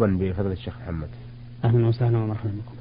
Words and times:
بفضل 0.00 0.52
الشيخ 0.52 0.74
محمد. 0.82 1.08
أهلا 1.64 1.86
وسهلا 1.86 2.18
ومرحبا 2.18 2.50
بكم. 2.50 2.74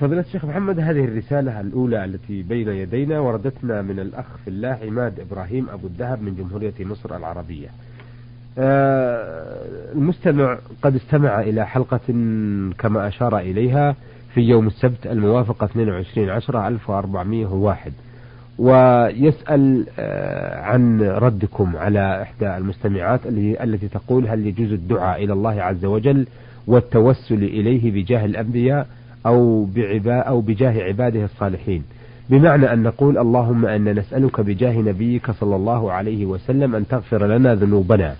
فضيلة 0.00 0.20
الشيخ 0.20 0.44
محمد 0.44 0.80
هذه 0.80 1.04
الرسالة 1.04 1.60
الأولى 1.60 2.04
التي 2.04 2.42
بين 2.42 2.68
يدينا 2.68 3.20
وردتنا 3.20 3.82
من 3.82 4.00
الأخ 4.00 4.26
في 4.44 4.50
الله 4.50 4.78
عماد 4.86 5.20
إبراهيم 5.20 5.68
أبو 5.68 5.86
الذهب 5.86 6.22
من 6.22 6.34
جمهورية 6.34 6.74
مصر 6.80 7.16
العربية. 7.16 7.68
آه، 8.58 9.92
المستمع 9.92 10.58
قد 10.82 10.94
استمع 10.94 11.40
إلى 11.40 11.66
حلقة 11.66 12.00
كما 12.78 13.08
أشار 13.08 13.38
إليها 13.38 13.94
في 14.34 14.40
يوم 14.40 14.66
السبت 14.66 15.06
الموافق 15.06 15.64
22 15.64 16.30
عشرة 16.30 16.68
1401 16.68 17.92
ويسأل 18.58 19.86
آه، 19.98 20.60
عن 20.62 21.02
ردكم 21.02 21.76
على 21.76 22.22
إحدى 22.22 22.56
المستمعات 22.56 23.20
التي 23.26 23.88
تقول 23.88 24.28
هل 24.28 24.46
يجوز 24.46 24.72
الدعاء 24.72 25.24
إلى 25.24 25.32
الله 25.32 25.62
عز 25.62 25.84
وجل 25.84 26.26
والتوسل 26.66 27.42
إليه 27.44 27.90
بجاه 27.90 28.24
الأنبياء 28.24 28.86
أو 29.26 29.64
بعبا 29.64 30.18
أو 30.18 30.40
بجاه 30.40 30.82
عباده 30.82 31.24
الصالحين. 31.24 31.82
بمعنى 32.30 32.72
أن 32.72 32.82
نقول 32.82 33.18
اللهم 33.18 33.66
أن 33.66 33.98
نسألك 33.98 34.40
بجاه 34.40 34.78
نبيك 34.78 35.30
صلى 35.30 35.56
الله 35.56 35.92
عليه 35.92 36.26
وسلم 36.26 36.74
أن 36.74 36.88
تغفر 36.88 37.26
لنا 37.26 37.54
ذنوبنا. 37.54 38.14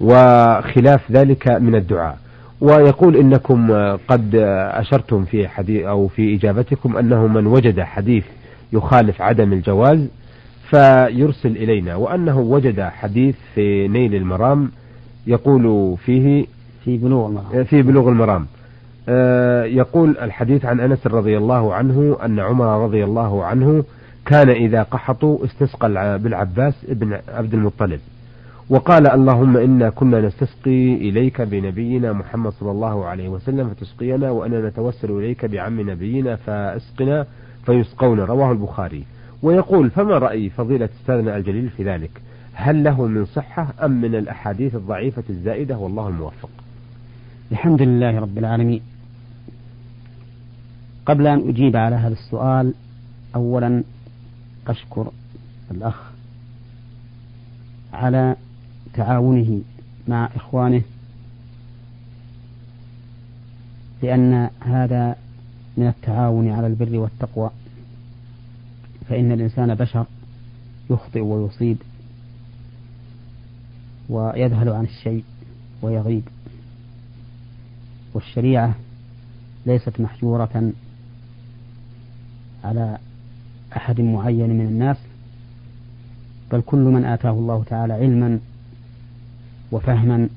وخلاف 0.00 1.12
ذلك 1.12 1.48
من 1.48 1.74
الدعاء. 1.74 2.18
ويقول 2.60 3.16
إنكم 3.16 3.72
قد 4.08 4.34
أشرتم 4.74 5.24
في 5.24 5.48
حديث 5.48 5.84
أو 5.84 6.08
في 6.08 6.34
إجابتكم 6.34 6.96
أنه 6.96 7.26
من 7.26 7.46
وجد 7.46 7.80
حديث 7.80 8.24
يخالف 8.72 9.22
عدم 9.22 9.52
الجواز 9.52 10.08
فيرسل 10.70 11.56
إلينا 11.56 11.96
وأنه 11.96 12.38
وجد 12.40 12.80
حديث 12.80 13.34
في 13.54 13.88
نيل 13.88 14.14
المرام 14.14 14.70
يقول 15.26 15.96
فيه 16.04 16.44
في 16.84 16.96
بلوغ 16.96 17.28
المرام. 17.28 17.64
في 17.64 17.82
بلوغ 17.82 18.08
المرام. 18.08 18.46
آه، 19.08 19.64
يقول 19.64 20.16
الحديث 20.18 20.64
عن 20.64 20.80
أنس 20.80 21.06
رضي 21.06 21.38
الله 21.38 21.74
عنه 21.74 22.16
أن 22.24 22.40
عمر 22.40 22.84
رضي 22.84 23.04
الله 23.04 23.44
عنه 23.44 23.84
كان 24.26 24.48
إذا 24.50 24.82
قحطوا 24.82 25.44
استسقى 25.44 26.18
بالعباس 26.18 26.74
ابن 26.88 27.18
عبد 27.28 27.54
المطلب. 27.54 28.00
وقال 28.70 29.06
اللهم 29.06 29.56
إنا 29.56 29.90
كنا 29.90 30.20
نستسقي 30.20 30.94
إليك 30.94 31.40
بنبينا 31.40 32.12
محمد 32.12 32.52
صلى 32.52 32.70
الله 32.70 33.04
عليه 33.04 33.28
وسلم 33.28 33.68
فتسقينا 33.68 34.30
وأنا 34.30 34.68
نتوسل 34.68 35.10
إليك 35.10 35.44
بعم 35.44 35.90
نبينا 35.90 36.36
فأسقنا 36.36 37.26
فيسقون. 37.66 38.20
رواه 38.20 38.52
البخاري. 38.52 39.04
ويقول 39.42 39.90
فما 39.90 40.18
رأي 40.18 40.50
فضيلة 40.50 40.88
أستاذنا 41.00 41.36
الجليل 41.36 41.68
في 41.68 41.84
ذلك؟ 41.84 42.10
هل 42.54 42.84
له 42.84 43.06
من 43.06 43.24
صحة 43.24 43.66
أم 43.82 44.00
من 44.00 44.14
الأحاديث 44.14 44.74
الضعيفة 44.74 45.22
الزائدة؟ 45.30 45.78
والله 45.78 46.08
الموفق. 46.08 46.50
الحمد 47.52 47.82
لله 47.82 48.20
رب 48.20 48.38
العالمين. 48.38 48.80
قبل 51.06 51.26
أن 51.26 51.48
أجيب 51.48 51.76
على 51.76 51.96
هذا 51.96 52.12
السؤال 52.12 52.74
أولا 53.34 53.84
أشكر 54.66 55.10
الأخ 55.70 56.10
على 57.92 58.36
تعاونه 58.94 59.60
مع 60.08 60.28
إخوانه 60.36 60.82
لأن 64.02 64.50
هذا 64.60 65.16
من 65.76 65.86
التعاون 65.86 66.48
على 66.48 66.66
البر 66.66 66.98
والتقوى. 66.98 67.50
فإن 69.08 69.32
الإنسان 69.32 69.74
بشر 69.74 70.06
يخطئ 70.90 71.20
ويصيب 71.20 71.76
ويذهل 74.08 74.68
عن 74.68 74.84
الشيء 74.84 75.24
ويغيب. 75.82 76.22
والشريعة 78.14 78.74
ليست 79.66 80.00
محجورة 80.00 80.72
على 82.64 82.98
أحد 83.76 84.00
معين 84.00 84.50
من 84.50 84.66
الناس 84.66 84.96
بل 86.52 86.62
كل 86.66 86.78
من 86.78 87.04
آتاه 87.04 87.30
الله 87.30 87.64
تعالى 87.64 87.92
علما 87.92 88.38
وفهما 89.72 90.28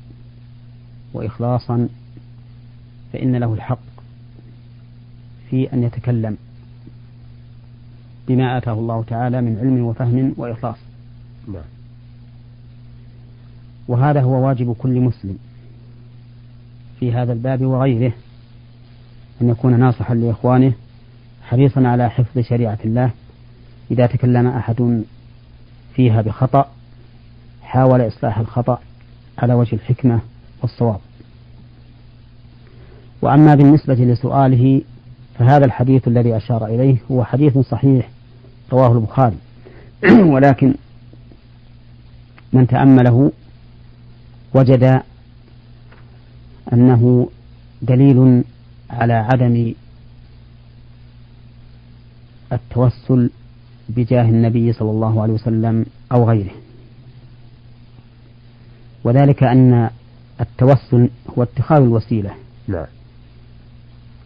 وإخلاصا 1.14 1.90
فإن 3.14 3.35
له 3.35 3.53
الحق 3.53 3.80
في 5.50 5.74
أن 5.74 5.84
يتكلم 5.84 6.38
بما 8.28 8.58
آتاه 8.58 8.74
الله 8.74 9.03
تعالى 9.03 9.41
من 9.41 9.58
علم 9.59 9.85
وفهم 9.85 10.34
وإخلاص 10.38 10.78
نعم. 11.47 11.64
وهذا 13.88 14.22
هو 14.22 14.47
واجب 14.47 14.75
كل 14.80 15.00
مسلم 15.02 15.38
في 17.00 17.13
هذا 17.13 17.33
الباب 17.33 17.61
وغيره. 17.61 18.13
أن 19.41 19.50
يكون 19.50 19.79
ناصحا 19.79 20.16
لإخوانه 20.16 20.73
حريصا 21.44 21.88
على 21.88 22.09
حفظ 22.09 22.39
شريعة 22.39 22.78
الله. 22.85 23.11
إذا 23.91 24.06
تكلم 24.06 24.47
أحد 24.47 25.03
فيها 25.95 26.22
بخطأ 26.22 26.69
حاول 27.63 28.07
إصلاح 28.07 28.39
الخطأ 28.39 28.79
على 29.38 29.53
وجه 29.53 29.75
الحكمة 29.75 30.19
والصواب. 30.61 31.00
وأما 33.22 33.55
بالنسبة 33.55 33.94
لسؤاله 33.94 34.81
فهذا 35.39 35.66
الحديث 35.66 36.07
الذي 36.07 36.38
أشار 36.38 36.66
إليه 36.66 36.97
هو 37.11 37.23
حديث 37.23 37.57
صحيح 37.57 38.09
رواه 38.72 38.94
البخاري. 38.94 39.38
ولكن 40.34 40.73
من 42.53 42.67
تأمله 42.67 43.31
وجد 44.53 45.01
أنه 46.74 47.30
دليل 47.81 48.44
على 48.90 49.14
عدم 49.14 49.74
التوسل 52.53 53.30
بجاه 53.90 54.24
النبي 54.24 54.74
صلى 54.74 54.92
الله 54.92 55.22
عليه 55.22 55.34
وسلم 55.34 55.86
أو 56.12 56.30
غيره. 56.30 56.52
وذلك 59.03 59.44
أن 59.44 59.90
التوسل 60.42 61.09
هو 61.38 61.44
اتخاذ 61.44 61.81
الوسيلة. 61.81 62.34
نعم 62.68 62.88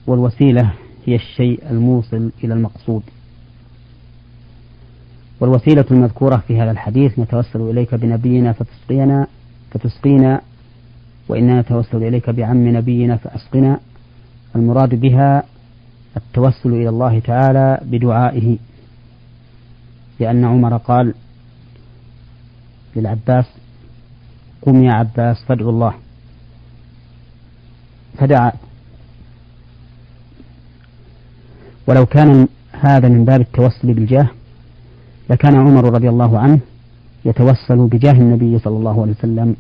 والوسيلة 0.08 0.74
هي 1.06 1.16
الشيء 1.16 1.72
الموصل 1.72 2.32
إلى 2.44 2.54
المقصود. 2.54 3.04
والوسيلة 5.40 5.86
المذكورة 5.92 6.38
في 6.48 6.62
هذا 6.62 6.72
الحديث 6.72 7.20
نتوسل 7.20 7.62
إليك 7.62 7.96
بنبينا 7.96 8.54
فتسقينا 8.54 9.28
فتسقينا 9.72 10.42
وإنا 11.30 11.62
نتوسل 11.62 12.04
إليك 12.04 12.30
بعم 12.30 12.68
نبينا 12.68 13.16
فأسقنا. 13.18 13.80
المراد 14.56 14.96
بها 14.96 15.44
التوسل 16.18 16.70
إلى 16.70 16.90
الله 16.90 17.20
تعالى 17.20 17.80
بدعائه. 17.86 18.58
لأن 20.20 20.46
عمر 20.46 20.78
قال 20.78 21.14
للعباس 22.96 23.46
قم 24.62 24.84
يا 24.84 24.94
عباس 24.94 25.44
فادعو 25.48 25.70
الله. 25.70 25.94
فدعا. 28.18 28.52
ولو 31.88 32.06
كان 32.06 32.48
هذا 32.72 33.10
من 33.10 33.26
باب 33.26 33.42
التوسل 33.42 33.94
بالجاه 33.94 34.28
لكان 35.30 35.56
عمر 35.56 35.94
رضي 35.94 36.10
الله 36.10 36.40
عنه 36.40 36.60
يتوسل 37.26 37.88
بجاه 37.88 38.12
النبي 38.12 38.60
صلى 38.60 38.78
الله 38.78 39.02
عليه 39.02 39.12
وسلم. 39.12 39.56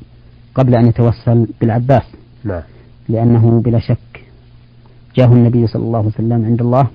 قبل 0.59 0.75
أن 0.75 0.88
يتوسل 0.88 1.47
بالعباس. 1.62 2.03
نعم. 2.44 2.62
لأنه 3.09 3.62
بلا 3.62 3.80
شك 3.80 4.24
جاه 5.16 5.25
النبي 5.25 5.68
صلى 5.68 5.84
الله 5.84 6.00
عليه 6.00 6.08
وسلم 6.08 6.46
عند 6.46 6.62
الله 6.62 6.88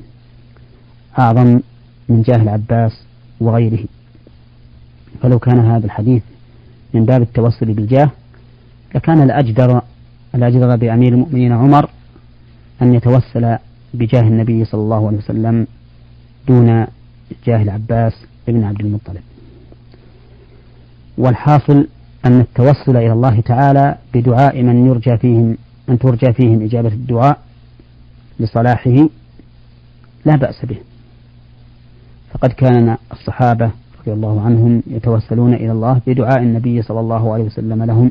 أعظم 1.19 1.61
من 2.09 2.23
جاه 2.23 2.37
العباس 2.37 2.93
وغيره. 3.41 3.85
فلو 5.23 5.39
كان 5.39 5.59
هذا 5.59 5.87
الحديث 5.87 6.23
من 6.95 7.05
باب 7.05 7.23
التوسل 7.23 7.73
بالجاه 7.73 8.11
لكان 8.95 9.23
الأجدر 9.23 9.81
الأجدر 10.35 10.77
بأمير 10.77 11.13
المؤمنين 11.13 11.53
عمر 11.53 11.91
أن 12.83 12.95
يتوسل 12.95 13.57
بجاه 13.95 14.21
النبي 14.21 14.65
صلى 14.65 14.81
الله 14.81 15.07
عليه 15.07 15.19
وسلم 15.19 15.67
دون 16.49 16.87
جاه 17.47 17.63
العباس 17.63 18.13
بن 18.47 18.65
عبد 18.65 18.81
المطلب. 18.81 19.23
والحاصل 21.19 21.89
أن 22.27 22.41
التوسل 22.41 22.97
إلى 22.97 23.13
الله 23.13 23.41
تعالى 23.41 23.99
بدعاء 24.15 24.63
من 24.63 24.87
يرجى 24.87 25.17
فيهم 25.17 25.57
أن 25.89 25.99
ترجى 25.99 26.33
فيهم 26.33 26.63
إجابة 26.63 26.89
الدعاء 26.89 27.39
لصلاحه 28.41 29.09
لا 30.25 30.37
بأس 30.37 30.65
به. 30.65 30.77
فقد 32.33 32.53
كان 32.53 32.97
الصحابة 33.13 33.71
رضي 34.01 34.13
الله 34.13 34.41
عنهم 34.41 34.83
يتوسلون 34.87 35.55
إلى 35.55 35.73
الله 35.73 36.01
بدعاء 36.07 36.43
النبي 36.43 36.83
صلى 36.83 37.01
الله 37.01 37.33
عليه 37.33 37.45
وسلم 37.45 37.83
لهم. 37.83 38.11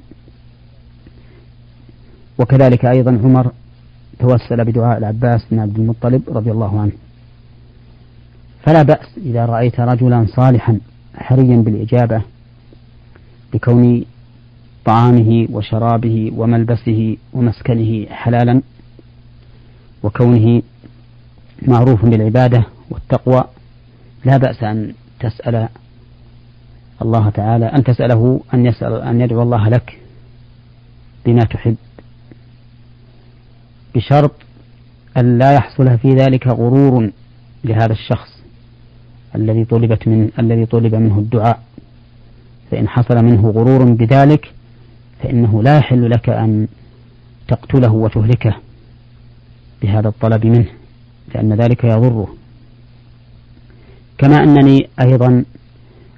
وكذلك 2.39 2.85
أيضا 2.85 3.11
عمر 3.23 3.51
توسل 4.19 4.65
بدعاء 4.65 4.97
العباس 4.97 5.45
بن 5.51 5.59
عبد 5.59 5.79
المطلب 5.79 6.21
رضي 6.27 6.51
الله 6.51 6.81
عنه. 6.81 6.91
فلا 8.65 8.83
بأس 8.83 9.17
إذا 9.17 9.45
رأيت 9.45 9.79
رجلا 9.79 10.25
صالحا 10.35 10.79
حريا 11.15 11.57
بالإجابة 11.57 12.21
لكون 13.53 14.05
طعامه 14.85 15.47
وشرابه 15.51 16.31
وملبسه 16.35 17.17
ومسكنه 17.33 18.05
حلالا 18.09 18.61
وكونه 20.03 20.61
معروف 21.67 22.05
بالعبادة 22.05 22.65
والتقوى 22.89 23.43
لا 24.25 24.37
بأس 24.37 24.63
أن 24.63 24.93
تسأل 25.19 25.67
الله 27.01 27.29
تعالى 27.29 27.65
أن 27.65 27.83
تسأله 27.83 28.41
أن 28.53 28.65
يسأل 28.65 29.01
أن 29.01 29.21
يدعو 29.21 29.41
الله 29.41 29.69
لك 29.69 29.99
بما 31.25 31.43
تحب. 31.43 31.75
بشرط 33.95 34.31
أن 35.17 35.37
لا 35.37 35.53
يحصل 35.53 35.97
في 35.97 36.09
ذلك 36.09 36.47
غرور 36.47 37.11
لهذا 37.63 37.93
الشخص 37.93 38.43
الذي 39.35 39.65
طلبت 39.65 40.07
من 40.07 40.29
الذي 40.39 40.65
طلب 40.65 40.95
منه 40.95 41.19
الدعاء. 41.19 41.63
فإن 42.73 42.87
حصل 42.87 43.25
منه 43.25 43.49
غرور 43.49 43.83
بذلك 43.83 44.53
فإنه 45.23 45.63
لا 45.63 45.77
يحل 45.77 46.09
لك 46.09 46.29
أن 46.29 46.67
تقتله 47.47 47.91
وتهلكه 47.91 48.55
بهذا 49.81 50.07
الطلب 50.07 50.45
منه 50.45 50.65
لأن 51.35 51.53
ذلك 51.53 51.83
يضره 51.83 52.27
كما 54.17 54.43
أنني 54.43 54.89
أيضا 55.01 55.45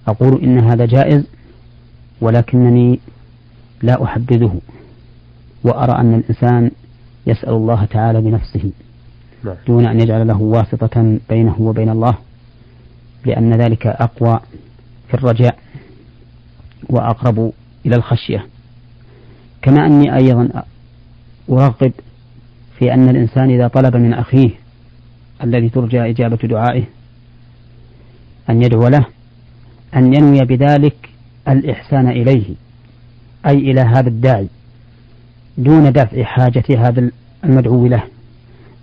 أقول 0.07 0.43
إن 0.43 0.59
هذا 0.59 0.85
جائز 0.85 1.23
ولكنني 2.21 2.99
لا 3.81 4.03
أحبذه 4.03 4.61
وأرى 5.63 5.99
أن 5.99 6.13
الإنسان 6.13 6.71
يسأل 7.27 7.53
الله 7.53 7.85
تعالى 7.85 8.21
بنفسه 8.21 8.71
نعم. 9.43 9.55
دون 9.67 9.85
أن 9.85 9.99
يجعل 9.99 10.27
له 10.27 10.41
واسطة 10.41 11.19
بينه 11.29 11.55
وبين 11.59 11.89
الله 11.89 12.17
لأن 13.25 13.53
ذلك 13.53 13.87
أقوى 13.87 14.39
في 15.07 15.13
الرجاء 15.13 15.64
وأقرب 16.89 17.51
إلى 17.85 17.95
الخشية. 17.95 18.45
كما 19.61 19.85
أني 19.85 20.15
أيضا 20.15 20.63
أرغب 21.49 21.91
في 22.79 22.93
أن 22.93 23.09
الإنسان 23.09 23.49
إذا 23.49 23.67
طلب 23.67 23.95
من 23.95 24.13
أخيه 24.13 24.49
الذي 25.43 25.69
ترجى 25.69 26.09
إجابة 26.09 26.35
دعائه 26.35 26.83
أن 28.49 28.61
يدعو 28.63 28.87
له 28.87 29.05
أن 29.95 30.13
ينوي 30.13 30.39
بذلك 30.39 31.09
الإحسان 31.47 32.07
إليه 32.07 32.55
أي 33.45 33.57
إلى 33.57 33.81
هذا 33.81 34.09
الداعي 34.09 34.47
دون 35.57 35.91
دفع 35.91 36.23
حاجة 36.23 36.63
هذا 36.77 37.11
المدعو 37.43 37.87
له. 37.87 38.03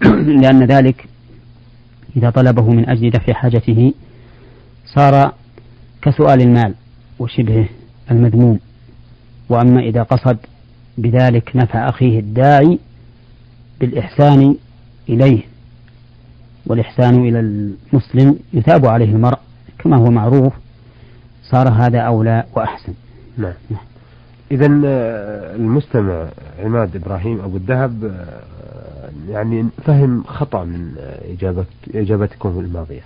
لأن 0.43 0.65
ذلك 0.65 1.09
إذا 2.17 2.31
طلبه 2.31 2.71
من 2.71 2.89
أجل 2.89 3.11
دفع 3.11 3.33
حاجته 3.33 3.93
صار 4.87 5.33
كسؤال 6.03 6.41
المال 6.41 6.75
وشبهه. 7.19 7.69
المذموم. 8.11 8.59
وأما 9.49 9.81
إذا 9.81 10.03
قصد 10.03 10.39
بذلك 10.99 11.57
نفع 11.57 11.89
أخيه 11.89 12.19
الداعي 12.21 12.79
بالإحسان 13.81 14.57
إليه 15.09 15.43
والإحسان 16.67 17.29
إلى 17.29 17.41
المسلم 17.41 18.39
يثاب 18.53 18.87
عليه 18.87 19.13
المرء 19.13 19.39
كما 19.79 19.97
هو 19.97 20.11
معروف 20.11 20.53
صار 21.43 21.69
هذا 21.69 22.01
أولى 22.01 22.45
وأحسن. 22.55 22.93
نعم. 23.39 23.53
إذا 24.51 24.67
آه، 24.85 25.57
المستمع 25.57 26.29
عماد 26.65 26.97
إبراهيم 26.97 27.41
أبو 27.41 27.57
الذهب 27.57 28.05
آه، 28.05 29.33
يعني 29.33 29.69
فهم 29.85 30.25
خطأ 30.25 30.65
من 30.65 30.95
إجابتكم 31.95 32.61
الماضية. 32.61 33.03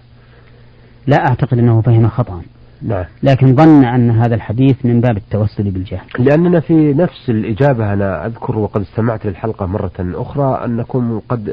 لا 1.06 1.28
أعتقد 1.28 1.58
أنه 1.58 1.80
فهم 1.80 2.08
خطأ. 2.08 2.42
نعم. 2.82 3.04
لكن 3.22 3.56
ظن 3.56 3.84
أن 3.84 4.10
هذا 4.10 4.34
الحديث 4.34 4.76
من 4.84 5.00
باب 5.00 5.16
التوسل 5.16 5.70
بالجاه 5.70 6.00
لأننا 6.18 6.60
في 6.60 6.94
نفس 6.94 7.30
الإجابة 7.30 7.92
أنا 7.92 8.26
أذكر 8.26 8.58
وقد 8.58 8.80
استمعت 8.80 9.26
للحلقة 9.26 9.66
مرة 9.66 9.92
أخرى 9.98 10.64
أنكم 10.64 11.20
قد 11.28 11.48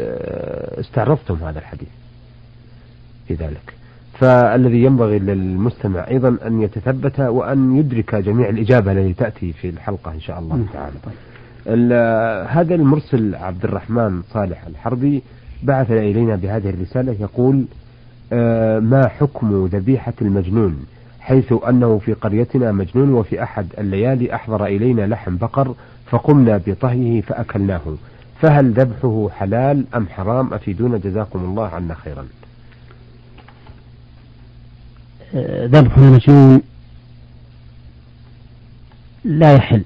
استعرضتم 0.80 1.36
هذا 1.36 1.60
الحديث 1.60 1.90
في 3.28 3.34
ذلك. 3.34 3.74
فالذي 4.20 4.84
ينبغي 4.84 5.20
للمستمع 5.20 6.08
أيضا 6.08 6.38
أن 6.48 6.62
يتثبت 6.62 7.20
وأن 7.20 7.78
يدرك 7.78 8.16
جميع 8.16 8.50
الإجابة 8.50 8.92
التي 8.92 9.14
تأتي 9.14 9.54
في 9.54 9.70
الحلقة 9.70 10.12
إن 10.12 10.20
شاء 10.20 10.40
الله 10.40 10.66
تعالى. 10.74 10.96
هذا 12.50 12.76
المرسل 12.76 13.36
عبد 13.36 13.64
الرحمن 13.64 14.22
صالح 14.22 14.66
الحربي 14.68 15.24
بعث 15.64 15.92
إلينا 15.92 16.36
بهذه 16.36 16.70
الرسالة 16.70 17.16
يقول 17.20 17.66
آه، 18.34 18.80
ما 18.80 19.08
حكم 19.08 19.66
ذبيحة 19.66 20.14
المجنون؟ 20.22 20.86
حيث 21.24 21.54
أنه 21.70 21.98
في 21.98 22.14
قريتنا 22.14 22.72
مجنون 22.72 23.14
وفي 23.14 23.44
أحد 23.44 23.68
الليالي 23.78 24.36
أحضر 24.36 24.66
إلينا 24.66 25.02
لحم 25.08 25.38
بقر 25.38 25.76
فقمنا 26.06 26.62
بطهيه 26.68 27.22
فأكلناه. 27.22 27.82
فهل 28.42 28.74
ذبحه 28.74 29.30
حلال 29.30 29.86
أم 29.96 30.08
حرام؟ 30.08 30.54
أفيدونا 30.54 30.98
جزاكم 30.98 31.40
الله 31.40 31.68
عنا 31.68 31.96
خيرا. 31.96 32.28
ذبح 35.68 35.98
المجنون 35.98 36.62
لا 39.24 39.54
يحل. 39.54 39.84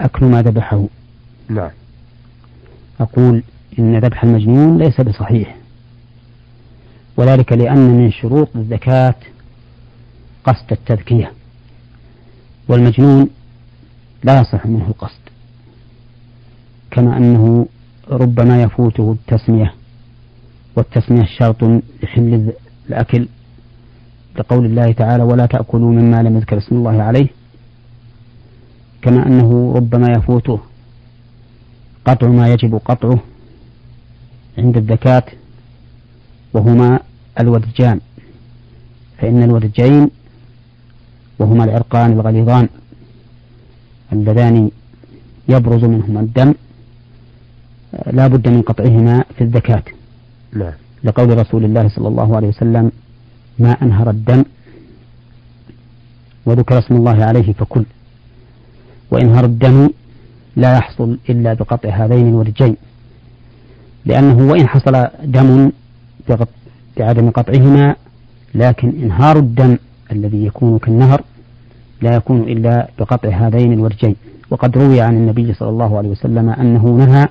أكل 0.00 0.26
ما 0.26 0.42
ذبحه. 0.42 0.86
نعم. 1.48 1.70
أقول 3.00 3.42
إن 3.78 3.98
ذبح 3.98 4.24
المجنون 4.24 4.78
ليس 4.78 5.00
بصحيح. 5.00 5.56
وذلك 7.16 7.52
لأن 7.52 7.78
من 7.78 8.10
شروط 8.10 8.48
الزكاة 8.56 9.14
قصد 10.44 10.72
التذكية. 10.72 11.32
والمجنون 12.68 13.30
لا 14.24 14.40
يصح 14.40 14.66
منه 14.66 14.88
القصد. 14.88 15.20
كما 16.90 17.16
أنه 17.16 17.66
ربما 18.10 18.62
يفوته 18.62 19.12
التسمية 19.12 19.74
والتسمية 20.76 21.24
شرط 21.38 21.64
لحل 22.02 22.52
الأكل. 22.88 23.28
لقول 24.38 24.66
الله 24.66 24.92
تعالى 24.92 25.22
ولا 25.22 25.46
تأكلوا 25.46 25.92
مما 25.92 26.22
لم 26.22 26.36
يذكر 26.36 26.58
اسم 26.58 26.76
الله 26.76 27.02
عليه. 27.02 27.28
كما 29.02 29.26
أنه 29.26 29.72
ربما 29.76 30.08
يفوته 30.16 30.60
قطع 32.04 32.28
ما 32.28 32.48
يجب 32.48 32.74
قطعه 32.74 33.18
عند 34.58 34.76
الزكاة 34.76 35.24
وهما 36.54 37.00
الودجان. 37.40 38.00
فإن 39.18 39.42
الودجين 39.42 40.10
وهما 41.38 41.64
العرقان 41.64 42.12
الغليظان 42.12 42.68
اللذان 44.12 44.70
يبرز 45.48 45.84
منهما 45.84 46.20
الدم 46.20 46.54
لا 48.12 48.26
بد 48.26 48.48
من 48.48 48.62
قطعهما 48.62 49.24
في 49.36 49.44
الزكاة 49.44 49.82
لا. 50.52 50.72
لقول 51.04 51.38
رسول 51.38 51.64
الله 51.64 51.88
صلى 51.88 52.08
الله 52.08 52.36
عليه 52.36 52.48
وسلم 52.48 52.92
ما 53.58 53.72
أنهر 53.82 54.10
الدم 54.10 54.44
وذكر 56.46 56.78
اسم 56.78 56.94
الله 56.96 57.24
عليه 57.24 57.52
فكل 57.52 57.84
وإنهار 59.10 59.44
الدم 59.44 59.88
لا 60.56 60.76
يحصل 60.76 61.18
إلا 61.30 61.54
بقطع 61.54 61.88
هذين 61.90 62.28
الورجين 62.28 62.76
لأنه 64.06 64.38
وإن 64.52 64.68
حصل 64.68 65.06
دم 65.24 65.70
بعدم 66.96 67.30
قطعهما 67.30 67.96
لكن 68.54 68.88
إنهار 69.02 69.38
الدم 69.38 69.76
الذي 70.14 70.46
يكون 70.46 70.78
كالنهر 70.78 71.22
لا 72.02 72.14
يكون 72.14 72.40
إلا 72.40 72.88
بقطع 72.98 73.28
هذين 73.28 73.72
الورجين. 73.72 74.16
وقد 74.50 74.78
روي 74.78 75.00
عن 75.00 75.16
النبي 75.16 75.54
صلى 75.54 75.68
الله 75.68 75.98
عليه 75.98 76.08
وسلم 76.08 76.48
أنه 76.48 76.86
نهى 76.86 77.28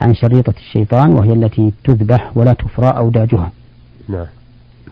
عن 0.00 0.14
شريطة 0.14 0.54
الشيطان 0.56 1.12
وهي 1.12 1.32
التي 1.32 1.72
تذبح 1.84 2.36
ولا 2.36 2.52
تفرى 2.52 2.86
أوداجها. 2.86 3.52
نعم. 4.08 4.26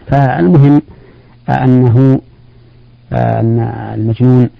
فالمهم 0.06 0.82
أنه 1.48 2.20
أن 3.12 3.60
المجنون 3.94 4.50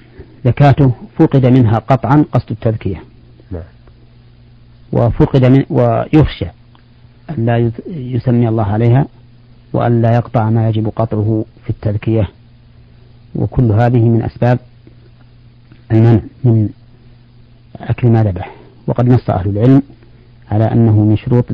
زكاته 0.45 0.93
فقد 1.19 1.47
منها 1.47 1.79
قطعا 1.79 2.25
قصد 2.33 2.50
التذكية. 2.50 3.03
نعم. 3.50 3.62
وفقد 4.93 5.45
من 5.45 5.65
ويخشى 5.71 6.47
أن 7.31 7.47
لا 7.47 7.71
يسمي 7.87 8.49
الله 8.49 8.65
عليها 8.65 9.07
وأن 9.73 10.03
لا 10.03 10.15
يقطع 10.15 10.50
ما 10.50 10.69
يجب 10.69 10.89
قطعه 10.97 11.45
في 11.65 11.71
التذكية. 11.71 12.29
وكل 13.34 13.72
هذه 13.72 14.08
من 14.08 14.22
أسباب 14.22 14.58
المنع 15.92 16.20
من 16.44 16.68
أكل 17.80 18.08
ما 18.08 18.25
ذبح. 18.25 18.54
وقد 18.87 19.08
نص 19.08 19.30
أهل 19.30 19.50
العلم 19.50 19.82
على 20.50 20.64
أنه 20.64 21.04
من 21.04 21.16
شروط 21.16 21.44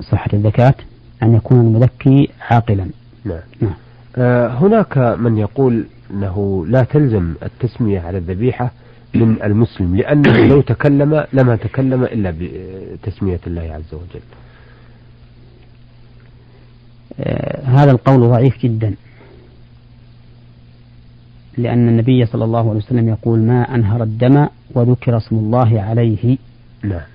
صحة 0.00 0.30
الزكاة 0.32 0.74
أن 1.22 1.34
يكون 1.34 1.60
المذكي 1.60 2.28
عاقلا. 2.50 2.86
نعم, 3.24 3.40
نعم. 3.60 3.74
آه 4.16 4.48
هناك 4.48 4.98
من 4.98 5.38
يقول 5.38 5.84
أنه 6.10 6.66
لا 6.68 6.84
تلزم 6.84 7.34
التسمية 7.42 8.00
على 8.00 8.18
الذبيحة 8.18 8.70
من 9.14 9.42
المسلم 9.42 9.96
لأنه 9.96 10.46
لو 10.52 10.60
تكلم 10.60 11.24
لما 11.32 11.56
تكلم 11.56 12.04
إلا 12.04 12.34
بتسمية 12.38 13.40
الله 13.46 13.62
عز 13.62 13.94
وجل. 13.94 14.22
آه 17.20 17.64
هذا 17.64 17.90
القول 17.90 18.20
ضعيف 18.20 18.58
جدا. 18.58 18.94
لأن 21.58 21.88
النبي 21.88 22.26
صلى 22.26 22.44
الله 22.44 22.70
عليه 22.70 22.78
وسلم 22.78 23.08
يقول 23.08 23.38
ما 23.38 23.74
أنهر 23.74 24.02
الدم 24.02 24.46
وذكر 24.74 25.16
اسم 25.16 25.36
الله 25.36 25.80
عليه. 25.80 26.38
نعم 26.82 27.06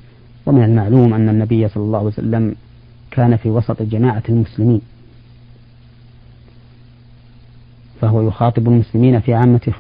ومن 0.45 0.63
المعلوم 0.63 1.13
أن 1.13 1.29
النبي 1.29 1.67
صلى 1.67 1.83
الله 1.83 1.97
عليه 1.97 2.07
وسلم 2.07 2.55
كان 3.11 3.35
في 3.37 3.49
وسط 3.49 3.81
جماعة 3.81 4.23
المسلمين. 4.29 4.81
فهو 8.01 8.27
يخاطب 8.27 8.67
المسلمين 8.67 9.19
في 9.19 9.33
عامة 9.33 9.73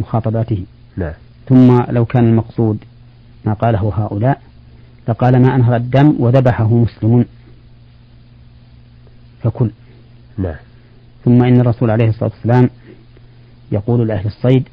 مخاطباته. 0.00 0.64
نعم 0.96 1.14
ثم 1.48 1.82
لو 1.90 2.04
كان 2.04 2.24
المقصود 2.28 2.78
ما 3.44 3.52
قاله 3.52 3.92
هؤلاء 3.94 4.40
لقال 5.08 5.42
ما 5.42 5.54
أنهر 5.56 5.76
الدم 5.76 6.14
وذبحه 6.18 6.74
مسلم 6.74 7.24
فكل. 9.42 9.70
نعم 10.38 10.56
ثم 11.24 11.42
إن 11.42 11.60
الرسول 11.60 11.90
عليه 11.90 12.08
الصلاة 12.08 12.30
والسلام 12.30 12.70
يقول 13.72 14.08
لأهل 14.08 14.26
الصيد 14.26 14.68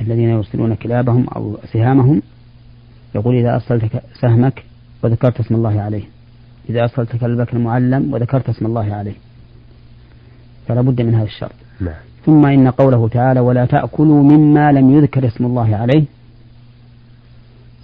الذين 0.00 0.28
يرسلون 0.28 0.74
كلابهم 0.74 1.28
أو 1.28 1.58
سهامهم 1.72 2.22
يقول 3.14 3.36
إذا 3.36 3.54
أرسلت 3.54 4.02
سهمك 4.20 4.64
وذكرت 5.02 5.40
اسم 5.40 5.54
الله 5.54 5.80
عليه. 5.80 6.02
إذا 6.70 6.80
أرسلت 6.80 7.16
كلبك 7.16 7.54
المعلم 7.54 8.14
وذكرت 8.14 8.48
اسم 8.48 8.66
الله 8.66 8.94
عليه. 8.94 9.14
فلا 10.68 10.80
بد 10.80 11.02
من 11.02 11.14
هذا 11.14 11.24
الشرط. 11.24 11.54
نعم. 11.80 11.94
ثم 12.26 12.46
إن 12.46 12.68
قوله 12.70 13.08
تعالى 13.08 13.40
ولا 13.40 13.66
تأكلوا 13.66 14.22
مما 14.22 14.72
لم 14.72 14.90
يذكر 14.90 15.26
اسم 15.26 15.46
الله 15.46 15.76
عليه 15.76 16.04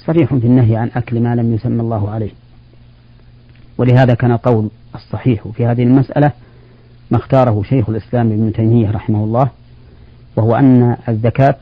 صريح 0.06 0.34
في 0.34 0.46
النهي 0.46 0.76
عن 0.76 0.90
أكل 0.96 1.20
ما 1.20 1.34
لم 1.34 1.54
يسمى 1.54 1.80
الله 1.80 2.10
عليه. 2.10 2.30
ولهذا 3.78 4.14
كان 4.14 4.36
قول 4.36 4.70
الصحيح 4.94 5.48
في 5.48 5.66
هذه 5.66 5.82
المسألة 5.82 6.32
ما 7.10 7.18
اختاره 7.18 7.62
شيخ 7.62 7.88
الإسلام 7.88 8.26
ابن 8.26 8.52
تيمية 8.52 8.90
رحمه 8.90 9.24
الله. 9.24 9.50
وهو 10.38 10.54
أن 10.54 10.96
الزكاة 11.08 11.56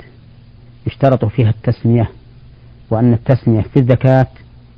يشترط 0.87 1.25
فيها 1.25 1.51
التسمية 1.51 2.11
وأن 2.91 3.13
التسمية 3.13 3.61
في 3.61 3.81
الزكاة 3.81 4.27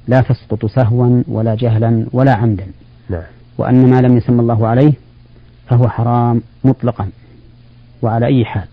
لا 0.09 0.21
تسقط 0.21 0.67
سهوا 0.67 1.23
ولا 1.29 1.55
جهلا 1.55 2.07
ولا 2.13 2.35
عمدا. 2.35 2.67
نعم. 3.11 3.23
وأن 3.59 3.91
ما 3.91 4.01
لم 4.01 4.17
يسمى 4.17 4.41
الله 4.41 4.67
عليه 4.67 4.93
فهو 5.69 5.89
حرام 5.89 6.43
مطلقا 6.65 7.11
وعلى 8.03 8.27
أي 8.27 8.45
حال 8.45 8.69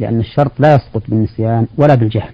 لأن 0.00 0.20
الشرط 0.20 0.60
لا 0.60 0.74
يسقط 0.74 1.02
بالنسيان 1.08 1.66
ولا 1.78 1.94
بالجهل. 1.94 2.32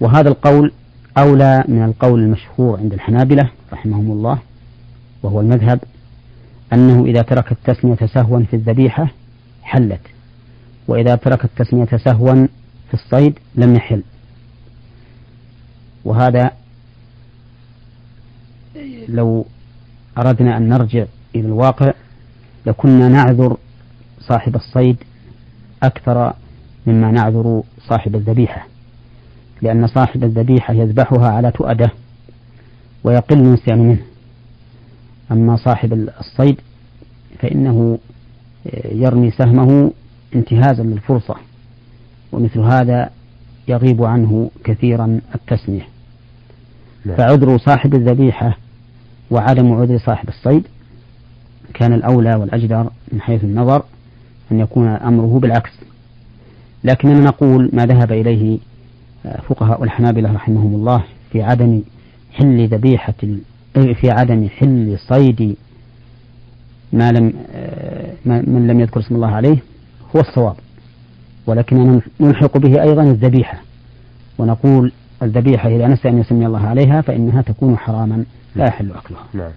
وهذا 0.00 0.28
القول 0.28 0.72
أولى 1.18 1.64
من 1.68 1.84
القول 1.84 2.20
المشهور 2.20 2.78
عند 2.78 2.92
الحنابلة 2.92 3.50
رحمهم 3.72 4.10
الله 4.10 4.38
وهو 5.22 5.40
المذهب 5.40 5.80
أنه 6.72 7.04
إذا 7.04 7.22
ترك 7.22 7.52
التسمية 7.52 8.06
سهوا 8.06 8.42
في 8.42 8.56
الذبيحة 8.56 9.08
حلت. 9.62 10.13
وإذا 10.88 11.14
ترك 11.14 11.44
التسمية 11.44 11.96
سهوا 11.96 12.46
في 12.88 12.94
الصيد 12.94 13.38
لم 13.54 13.74
يحل. 13.74 14.02
وهذا 16.04 16.50
لو 19.08 19.46
أردنا 20.18 20.56
أن 20.56 20.68
نرجع 20.68 21.04
إلى 21.34 21.46
الواقع 21.46 21.92
لكنا 22.66 23.08
نعذر 23.08 23.56
صاحب 24.20 24.56
الصيد 24.56 24.96
أكثر 25.82 26.32
مما 26.86 27.10
نعذر 27.10 27.62
صاحب 27.88 28.14
الذبيحة 28.14 28.66
لأن 29.62 29.86
صاحب 29.86 30.24
الذبيحة 30.24 30.74
يذبحها 30.74 31.28
على 31.28 31.50
تؤدة 31.50 31.90
ويقل 33.04 33.38
النسيان 33.38 33.78
منه. 33.78 34.02
أما 35.32 35.56
صاحب 35.56 35.92
الصيد 35.92 36.60
فإنه 37.38 37.98
يرمي 38.84 39.30
سهمه 39.30 39.92
انتهازا 40.34 40.82
للفرصة 40.82 41.34
ومثل 42.32 42.60
هذا 42.60 43.10
يغيب 43.68 44.04
عنه 44.04 44.50
كثيرا 44.64 45.20
التسمية. 45.34 45.88
فعذر 47.16 47.58
صاحب 47.58 47.94
الذبيحة 47.94 48.58
وعدم 49.30 49.72
عذر 49.72 49.98
صاحب 49.98 50.28
الصيد 50.28 50.66
كان 51.74 51.92
الأولى 51.92 52.34
والأجدر 52.34 52.90
من 53.12 53.20
حيث 53.20 53.44
النظر 53.44 53.82
أن 54.52 54.60
يكون 54.60 54.88
أمره 54.88 55.38
بالعكس. 55.38 55.70
لكننا 56.84 57.20
نقول 57.20 57.70
ما 57.72 57.86
ذهب 57.86 58.12
إليه 58.12 58.58
فقهاء 59.48 59.84
الحنابلة 59.84 60.32
رحمهم 60.32 60.74
الله 60.74 61.04
في 61.32 61.42
عدم 61.42 61.82
حل 62.32 62.68
ذبيحة 62.68 63.14
في 63.74 64.10
عدم 64.10 64.48
حل 64.48 64.98
صيد 64.98 65.56
ما 66.92 67.12
لم 67.12 67.32
من 68.24 68.66
لم 68.66 68.80
يذكر 68.80 69.00
اسم 69.00 69.14
الله 69.14 69.30
عليه. 69.30 69.56
هو 70.16 70.20
الصواب 70.20 70.56
ولكننا 71.46 72.00
نلحق 72.20 72.58
به 72.58 72.82
أيضا 72.82 73.02
الذبيحة 73.02 73.58
ونقول 74.38 74.92
الذبيحة 75.22 75.68
إذا 75.68 75.88
نسي 75.88 76.08
أن 76.08 76.18
يسمي 76.18 76.46
الله 76.46 76.66
عليها 76.66 77.00
فإنها 77.00 77.42
تكون 77.42 77.78
حراما 77.78 78.24
لا 78.56 78.66
يحل 78.66 78.90
أكلها. 78.92 79.24
نعم. 79.34 79.50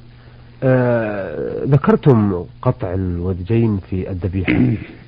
آه 0.64 1.64
ذكرتم 1.66 2.44
قطع 2.62 2.94
الودجين 2.94 3.78
في 3.90 4.10
الذبيحة 4.12 4.54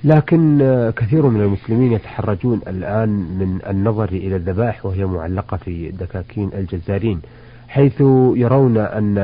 لكن 0.04 0.62
آه 0.62 0.90
كثير 0.90 1.26
من 1.26 1.42
المسلمين 1.42 1.92
يتحرجون 1.94 2.62
الآن 2.68 3.10
من 3.10 3.60
النظر 3.70 4.10
إلى 4.10 4.36
الذبائح 4.36 4.86
وهي 4.86 5.06
معلقة 5.06 5.58
في 5.58 5.92
دكاكين 5.92 6.50
الجزارين 6.54 7.22
حيث 7.68 8.02
يرون 8.36 8.78
أن 8.78 9.16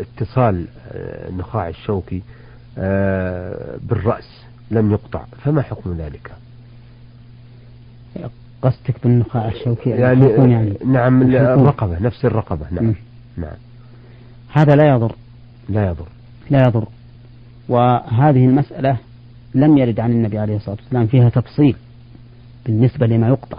اتصال 0.00 0.66
النخاع 1.28 1.68
الشوكي 1.68 2.22
آه 2.78 3.76
بالرأس. 3.88 4.42
لم 4.72 4.90
يقطع 4.90 5.24
فما 5.44 5.62
حكم 5.62 5.92
ذلك؟ 5.92 6.32
قصدك 8.62 8.94
بالنخاع 9.02 9.48
الشوكي 9.48 9.90
يعني, 9.90 10.26
يعني؟ 10.26 10.74
نعم 10.86 11.22
الرقبة 11.22 11.98
نفس 11.98 12.24
الرقبة 12.24 12.66
نعم 12.70 12.94
نعم. 13.36 13.56
هذا 14.52 14.76
لا 14.76 14.88
يضر. 14.88 15.14
لا 15.68 15.86
يضر. 15.86 16.06
لا 16.50 16.62
يضر. 16.66 16.86
وهذه 17.68 18.46
المسألة 18.46 18.96
لم 19.54 19.78
يرد 19.78 20.00
عن 20.00 20.10
النبي 20.10 20.38
عليه 20.38 20.56
الصلاة 20.56 20.76
والسلام 20.82 21.06
فيها 21.06 21.28
تفصيل 21.28 21.76
بالنسبة 22.66 23.06
لما 23.06 23.28
يقطع. 23.28 23.58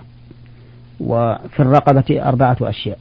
وفي 1.00 1.60
الرقبة 1.60 2.30
أربعة 2.30 2.58
أشياء. 2.62 3.00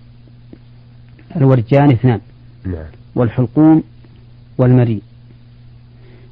الورجان 1.37 1.91
اثنان. 1.91 2.21
نعم. 2.65 2.87
والحلقوم 3.15 3.83
والمري 4.59 5.03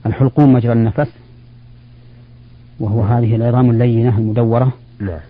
الحلقوم 0.07 0.53
مجرى 0.53 0.73
النفس 0.73 1.13
وهو 2.81 3.03
هذه 3.03 3.37
العظام 3.37 3.71
اللينة 3.71 4.19
المدورة. 4.19 4.73
نعم. 5.01 5.21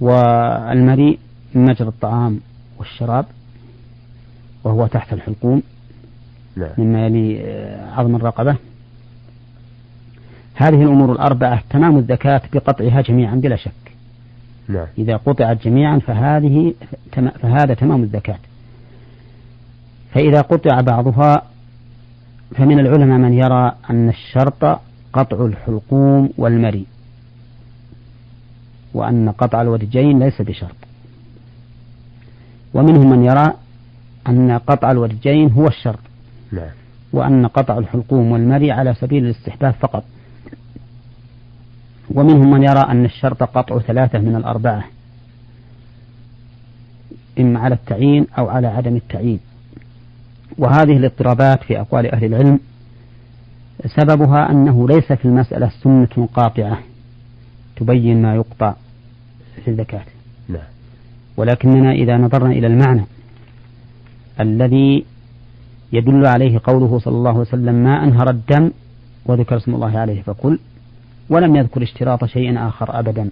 والمريء 0.00 1.18
مجرى 1.54 1.88
الطعام 1.88 2.40
والشراب 2.78 3.26
وهو 4.64 4.86
تحت 4.86 5.12
الحلقوم. 5.12 5.62
نعم. 6.56 6.70
مما 6.78 7.06
يلي 7.06 7.42
عظم 7.92 8.16
الرقبة. 8.16 8.56
هذه 10.54 10.82
الأمور 10.82 11.12
الأربعة 11.12 11.62
تمام 11.70 11.98
الزكاة 11.98 12.42
بقطعها 12.52 13.00
جميعا 13.00 13.34
بلا 13.34 13.56
شك. 13.56 13.72
نعم. 14.68 14.86
إذا 14.98 15.16
قطعت 15.16 15.64
جميعا 15.64 15.98
فهذه 15.98 16.74
فهذا 17.12 17.74
تمام 17.74 18.02
الزكاة. 18.02 18.38
فإذا 20.14 20.40
قطع 20.40 20.80
بعضها 20.80 21.42
فمن 22.56 22.78
العلماء 22.80 23.18
من 23.18 23.32
يرى 23.32 23.72
أن 23.90 24.08
الشرط 24.08 24.80
قطع 25.12 25.46
الحلقوم 25.46 26.30
والمري. 26.38 26.86
وأن 28.94 29.28
قطع 29.28 29.62
الودجين 29.62 30.18
ليس 30.18 30.42
بشرط. 30.42 30.76
ومنهم 32.74 33.10
من 33.10 33.24
يرى 33.24 33.52
أن 34.28 34.58
قطع 34.58 34.90
الودجين 34.90 35.50
هو 35.50 35.66
الشرط. 35.66 35.98
نعم. 36.52 36.70
وأن 37.12 37.46
قطع 37.46 37.78
الحلقوم 37.78 38.32
والمري 38.32 38.72
على 38.72 38.94
سبيل 38.94 39.24
الاستحباب 39.24 39.74
فقط. 39.74 40.04
ومنهم 42.10 42.50
من 42.50 42.62
يرى 42.62 42.80
أن 42.80 43.04
الشرط 43.04 43.42
قطع 43.42 43.78
ثلاثة 43.78 44.18
من 44.18 44.36
الأربعة. 44.36 44.84
إما 47.40 47.60
على 47.60 47.74
التعيين 47.74 48.26
أو 48.38 48.48
على 48.48 48.66
عدم 48.66 48.96
التعيين. 48.96 49.40
وهذه 50.58 50.96
الاضطرابات 50.96 51.62
في 51.62 51.80
أقوال 51.80 52.14
أهل 52.14 52.24
العلم 52.24 52.60
سببها 53.86 54.50
أنه 54.50 54.88
ليس 54.88 55.12
في 55.12 55.24
المسألة 55.24 55.70
سنة 55.82 56.28
قاطعة. 56.34 56.78
تبين 57.76 58.22
ما 58.22 58.34
يقطع 58.34 58.74
في 59.64 59.70
الزكاة. 59.70 60.04
نعم. 60.48 60.62
ولكننا 61.36 61.92
إذا 61.92 62.16
نظرنا 62.16 62.52
إلى 62.52 62.66
المعنى 62.66 63.04
الذي 64.40 65.04
يدل 65.92 66.26
عليه 66.26 66.60
قوله 66.64 66.98
صلى 66.98 67.16
الله 67.16 67.30
عليه 67.30 67.40
وسلم 67.40 67.74
ما 67.74 68.04
أنهر 68.04 68.30
الدم 68.30 68.70
وذكر 69.26 69.56
اسم 69.56 69.74
الله 69.74 69.98
عليه 69.98 70.22
فكل 70.22 70.58
ولم 71.30 71.56
يذكر 71.56 71.82
اشتراط 71.82 72.24
شيء 72.24 72.68
آخر 72.68 72.98
أبدا. 72.98 73.30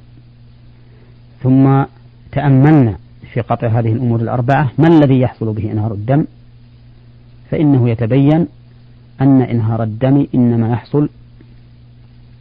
ثم 1.42 1.84
تأملنا 2.32 2.96
في 3.32 3.40
قطع 3.40 3.68
هذه 3.68 3.92
الأمور 3.92 4.20
الأربعة 4.20 4.70
ما 4.78 4.88
الذي 4.88 5.20
يحصل 5.20 5.52
به 5.52 5.72
إنهار 5.72 5.92
الدم؟ 5.92 6.24
فإنه 7.50 7.90
يتبين 7.90 8.46
أن 9.20 9.42
إنهار 9.42 9.82
الدم 9.82 10.26
إنما 10.34 10.72
يحصل 10.72 11.08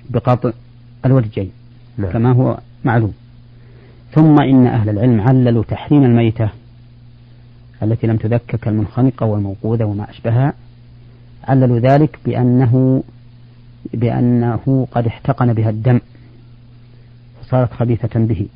بقطع 0.09 0.51
الودجين 1.05 1.51
نعم. 1.97 2.11
كما 2.11 2.31
هو 2.31 2.59
معلوم 2.85 3.13
ثم 4.11 4.39
إن 4.41 4.67
أهل 4.67 4.89
العلم 4.89 5.21
عللوا 5.21 5.63
تحريم 5.63 6.03
الميتة 6.03 6.49
التي 7.83 8.07
لم 8.07 8.17
تذكك 8.17 8.67
المنخنقة 8.67 9.25
والموقوذة 9.25 9.83
وما 9.83 10.09
أشبهها 10.09 10.53
عللوا 11.43 11.79
ذلك 11.79 12.19
بأنه 12.25 13.03
بأنه 13.93 14.87
قد 14.91 15.07
احتقن 15.07 15.53
بها 15.53 15.69
الدم 15.69 15.99
فصارت 17.41 17.73
خبيثة 17.73 18.19
به 18.19 18.47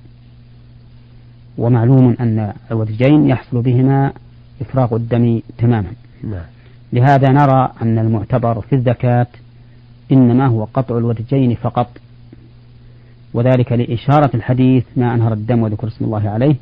ومعلوم 1.57 2.15
أن 2.19 2.53
الودجين 2.71 3.29
يحصل 3.29 3.61
بهما 3.61 4.13
إفراغ 4.61 4.95
الدم 4.95 5.41
تماما 5.57 5.91
نعم. 6.23 6.45
لهذا 6.93 7.29
نرى 7.31 7.71
أن 7.81 7.99
المعتبر 7.99 8.61
في 8.61 8.75
الزكاة 8.75 9.27
إنما 10.11 10.47
هو 10.47 10.63
قطع 10.63 10.97
الودجين 10.97 11.55
فقط 11.55 11.87
وذلك 13.33 13.71
لإشارة 13.71 14.29
الحديث 14.35 14.85
ما 14.95 15.13
أنهر 15.13 15.33
الدم 15.33 15.61
وذكر 15.61 15.87
اسم 15.87 16.05
الله 16.05 16.29
عليه 16.29 16.55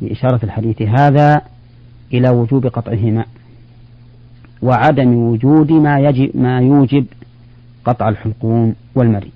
لإشارة 0.00 0.44
الحديث 0.44 0.82
هذا 0.82 1.42
إلى 2.12 2.28
وجوب 2.28 2.66
قطعهما 2.66 3.24
وعدم 4.62 5.14
وجود 5.14 5.72
ما 5.72 5.98
يجب 5.98 6.36
ما 6.36 6.60
يوجب 6.60 7.06
قطع 7.84 8.08
الحلقوم 8.08 8.74
والمري. 8.94 9.32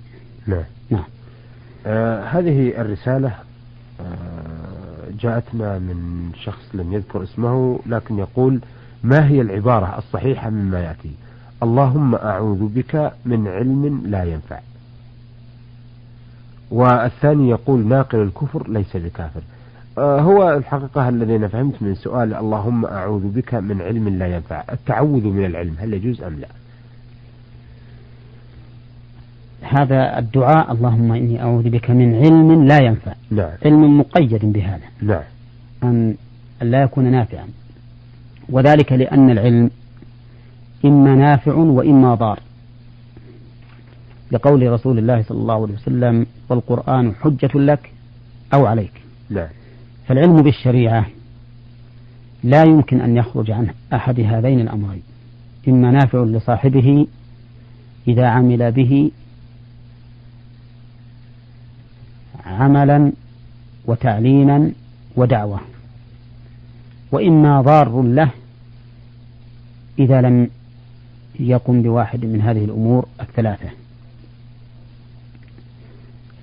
نعم. 0.47 0.63
نعم. 0.89 1.03
آه 1.85 2.23
هذه 2.23 2.81
الرسالة 2.81 3.33
آه 4.01 4.57
جاءتنا 5.19 5.79
من 5.79 6.29
شخص 6.43 6.69
لم 6.73 6.93
يذكر 6.93 7.23
اسمه 7.23 7.79
لكن 7.85 8.17
يقول 8.17 8.61
ما 9.03 9.27
هي 9.27 9.41
العبارة 9.41 9.97
الصحيحة 9.97 10.49
مما 10.49 10.79
يأتي؟ 10.79 11.11
اللهم 11.63 12.15
أعوذ 12.15 12.67
بك 12.67 13.11
من 13.25 13.47
علم 13.47 14.01
لا 14.05 14.23
ينفع. 14.23 14.59
والثاني 16.71 17.49
يقول 17.49 17.87
ناقل 17.87 18.21
الكفر 18.21 18.69
ليس 18.69 18.97
بكافر. 18.97 19.41
آه، 19.97 20.21
هو 20.21 20.53
الحقيقة 20.53 21.09
الذي 21.09 21.47
فهمت 21.47 21.81
من 21.81 21.95
سؤال 21.95 22.33
اللهم 22.33 22.85
أعوذ 22.85 23.27
بك 23.27 23.53
من 23.53 23.81
علم 23.81 24.09
لا 24.09 24.35
ينفع 24.35 24.63
التعوذ 24.71 25.27
من 25.27 25.45
العلم 25.45 25.75
هل 25.79 25.93
يجوز 25.93 26.21
أم 26.21 26.39
لا 26.39 26.47
هذا 29.61 30.19
الدعاء 30.19 30.71
اللهم 30.71 31.11
إني 31.11 31.41
أعوذ 31.41 31.69
بك 31.69 31.91
من 31.91 32.15
علم 32.15 32.63
لا 32.63 32.77
ينفع 32.77 33.13
نعم. 33.31 33.51
علم 33.65 33.99
مقيد 33.99 34.53
بهذا 34.53 34.85
نعم. 35.01 35.23
أن 35.83 36.15
لا 36.61 36.81
يكون 36.81 37.11
نافعا 37.11 37.47
وذلك 38.49 38.91
لأن 38.91 39.29
العلم 39.29 39.69
إما 40.85 41.15
نافع 41.15 41.53
وإما 41.53 42.15
ضار. 42.15 42.39
لقول 44.31 44.71
رسول 44.71 44.97
الله 44.97 45.23
صلى 45.23 45.37
الله 45.37 45.53
عليه 45.53 45.73
وسلم 45.73 46.25
والقرآن 46.49 47.15
حجة 47.15 47.49
لك 47.55 47.91
أو 48.53 48.65
عليك. 48.65 49.01
نعم. 49.29 49.47
فالعلم 50.07 50.41
بالشريعة 50.41 51.05
لا 52.43 52.63
يمكن 52.63 53.01
أن 53.01 53.17
يخرج 53.17 53.51
عن 53.51 53.67
أحد 53.93 54.19
هذين 54.19 54.59
الأمرين. 54.59 55.03
إما 55.67 55.91
نافع 55.91 56.23
لصاحبه 56.23 57.07
إذا 58.07 58.27
عمل 58.27 58.71
به 58.71 59.11
عملا 62.45 63.11
وتعليما 63.85 64.71
ودعوة 65.15 65.59
وإما 67.11 67.61
ضار 67.61 68.01
له 68.01 68.31
إذا 69.99 70.21
لم 70.21 70.49
يقم 71.39 71.81
بواحد 71.81 72.25
من 72.25 72.41
هذه 72.41 72.65
الأمور 72.65 73.07
الثلاثة. 73.21 73.69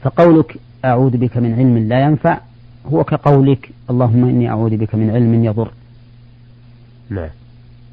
فقولك 0.03 0.57
أعوذ 0.85 1.17
بك 1.17 1.37
من 1.37 1.55
علم 1.55 1.79
لا 1.79 2.01
ينفع 2.01 2.39
هو 2.87 3.05
كقولك 3.05 3.71
اللهم 3.91 4.25
إني 4.25 4.49
أعوذ 4.49 4.77
بك 4.77 4.95
من 4.95 5.11
علم 5.11 5.45
يضر. 5.45 5.71
نعم. 7.11 7.29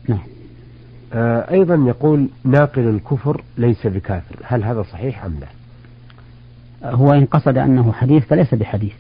نعم. 0.10 0.20
آه 1.14 1.52
أيضا 1.52 1.76
يقول 1.76 2.30
ناقل 2.44 2.82
الكفر 2.82 3.44
ليس 3.58 3.88
بكافر. 3.88 4.36
هل 4.44 4.64
هذا 4.64 4.84
صحيح 4.84 5.26
أم 5.26 5.40
لا؟ 5.40 5.48
هو 6.96 7.14
إن 7.14 7.26
قصد 7.26 7.58
أنه 7.58 7.92
حديث 7.92 8.26
فليس 8.26 8.54
بحديث. 8.54 8.94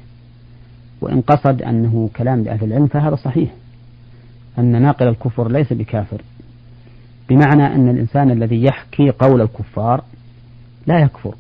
وإن 1.02 1.22
قصد 1.22 1.62
أنه 1.62 2.10
كلام 2.16 2.44
لأهل 2.44 2.64
العلم 2.64 2.88
فهذا 2.88 3.16
صحيح. 3.16 3.50
أن 4.60 4.82
ناقل 4.82 5.08
الكفر 5.08 5.52
ليس 5.52 5.74
بكافر. 5.74 6.22
بمعنى 7.30 7.76
أن 7.76 7.90
الإنسان 7.90 8.32
الذي 8.32 8.64
يحكي 8.64 9.10
قول 9.10 9.42
الكفار 9.42 10.04
لا 10.88 11.00
يكفر. 11.00 11.36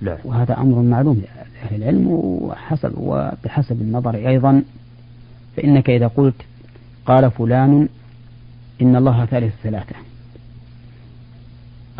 نعم. 0.00 0.16
وهذا 0.24 0.58
أمر 0.58 0.82
معلوم 0.82 1.22
لأهل 1.22 1.82
العلم 1.82 2.06
وحسب 2.08 2.92
وبحسب 2.96 3.80
النظر 3.80 4.14
أيضا. 4.14 4.62
فإنك 5.56 5.90
إذا 5.90 6.06
قلت 6.06 6.42
قال 7.06 7.30
فلان 7.30 7.88
إن 8.82 8.96
الله 8.96 9.24
ثالث 9.24 9.54
ثلاثة 9.62 9.96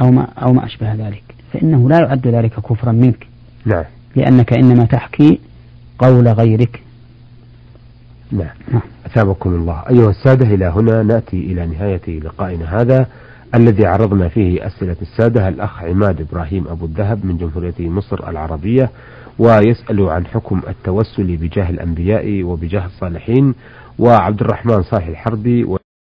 أو 0.00 0.10
ما 0.10 0.22
أو 0.22 0.52
ما 0.52 0.66
أشبه 0.66 0.94
ذلك 0.94 1.24
فإنه 1.52 1.88
لا 1.88 1.98
يعد 1.98 2.28
ذلك 2.28 2.52
كفرا 2.60 2.92
منك. 2.92 3.26
نعم 3.64 3.84
لأنك 4.16 4.52
إنما 4.52 4.84
تحكي 4.84 5.38
قول 5.98 6.28
غيرك. 6.28 6.85
نعم. 8.32 8.80
أثابكم 9.06 9.50
الله 9.54 9.82
أيها 9.90 10.10
السادة 10.10 10.46
إلى 10.54 10.64
هنا 10.66 11.02
نأتي 11.02 11.36
إلى 11.36 11.66
نهاية 11.66 12.20
لقائنا 12.20 12.80
هذا 12.80 13.06
الذي 13.54 13.86
عرضنا 13.86 14.28
فيه 14.28 14.66
أسئلة 14.66 14.96
السادة 15.02 15.48
الأخ 15.48 15.82
عماد 15.82 16.20
إبراهيم 16.20 16.68
أبو 16.68 16.84
الذهب 16.84 17.24
من 17.26 17.36
جمهورية 17.36 17.74
مصر 17.80 18.28
العربية 18.28 18.90
ويسأل 19.38 20.00
عن 20.08 20.26
حكم 20.26 20.60
التوسل 20.68 21.36
بجاه 21.36 21.70
الأنبياء 21.70 22.42
وبجاه 22.42 22.86
الصالحين 22.86 23.54
وعبد 23.98 24.40
الرحمن 24.40 24.82
صالح 24.82 25.06
الحربي 25.06 25.64